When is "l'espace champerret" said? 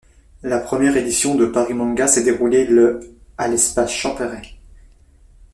3.47-4.55